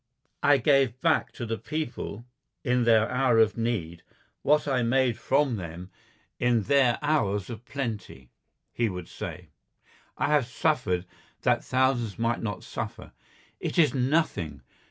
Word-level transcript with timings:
"I 0.41 0.57
gave 0.57 0.99
back 0.99 1.31
to 1.33 1.45
the 1.45 1.59
people 1.59 2.25
in 2.63 2.85
their 2.85 3.07
hour 3.07 3.37
of 3.37 3.55
need 3.55 4.01
what 4.41 4.67
I 4.67 4.81
made 4.81 5.15
from 5.15 5.57
them 5.57 5.91
in 6.39 6.63
their 6.63 6.97
hours 7.03 7.51
of 7.51 7.63
plenty," 7.65 8.31
he 8.73 8.89
would 8.89 9.07
say. 9.07 9.49
"I 10.17 10.25
have 10.29 10.47
suffered 10.47 11.05
that 11.43 11.63
thousands 11.63 12.17
might 12.17 12.41
not 12.41 12.63
suffer. 12.63 13.11
It 13.59 13.77
is 13.77 13.93
nothing. 13.93 14.63